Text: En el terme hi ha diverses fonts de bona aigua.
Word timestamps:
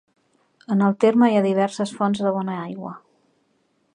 En 0.75 0.79
el 0.85 0.95
terme 1.05 1.29
hi 1.33 1.37
ha 1.41 1.43
diverses 1.47 1.93
fonts 1.99 2.25
de 2.27 2.33
bona 2.39 2.57
aigua. 2.65 2.97